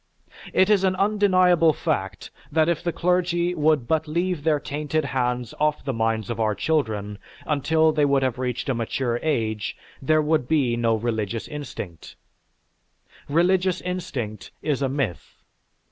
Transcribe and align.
It 0.51 0.71
is 0.71 0.83
an 0.83 0.95
undeniable 0.95 1.73
fact 1.73 2.31
that 2.51 2.67
if 2.67 2.83
the 2.83 2.91
clergy 2.91 3.53
would 3.53 3.87
but 3.87 4.07
leave 4.07 4.43
their 4.43 4.59
tainted 4.59 5.05
hands 5.05 5.53
off 5.59 5.85
the 5.85 5.93
minds 5.93 6.31
of 6.31 6.39
our 6.39 6.55
children 6.55 7.19
until 7.45 7.91
they 7.91 8.03
would 8.03 8.23
have 8.23 8.39
reached 8.39 8.67
a 8.67 8.73
mature 8.73 9.19
age, 9.21 9.77
there 10.01 10.23
would 10.23 10.47
be 10.47 10.75
no 10.75 10.95
religious 10.95 11.47
instinct. 11.47 12.15
Religious 13.29 13.79
instinct 13.79 14.49
is 14.63 14.81
a 14.81 14.89
myth. 14.89 15.43